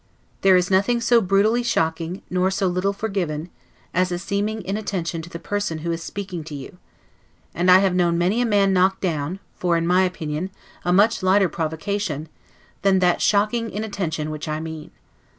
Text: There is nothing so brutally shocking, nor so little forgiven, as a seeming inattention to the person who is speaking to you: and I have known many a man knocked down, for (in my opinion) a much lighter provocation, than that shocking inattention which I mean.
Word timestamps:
There 0.41 0.55
is 0.55 0.71
nothing 0.71 0.99
so 0.99 1.21
brutally 1.21 1.61
shocking, 1.61 2.23
nor 2.27 2.49
so 2.49 2.65
little 2.65 2.91
forgiven, 2.91 3.51
as 3.93 4.11
a 4.11 4.17
seeming 4.17 4.65
inattention 4.65 5.21
to 5.21 5.29
the 5.29 5.37
person 5.37 5.77
who 5.85 5.91
is 5.91 6.01
speaking 6.01 6.43
to 6.45 6.55
you: 6.55 6.79
and 7.53 7.69
I 7.69 7.77
have 7.81 7.93
known 7.93 8.17
many 8.17 8.41
a 8.41 8.45
man 8.47 8.73
knocked 8.73 9.01
down, 9.01 9.37
for 9.53 9.77
(in 9.77 9.85
my 9.85 10.01
opinion) 10.03 10.49
a 10.83 10.91
much 10.91 11.21
lighter 11.21 11.49
provocation, 11.49 12.29
than 12.81 12.97
that 12.97 13.21
shocking 13.21 13.69
inattention 13.69 14.31
which 14.31 14.47
I 14.47 14.59
mean. 14.59 14.89